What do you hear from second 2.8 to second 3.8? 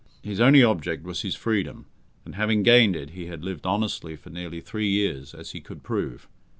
it, he had lived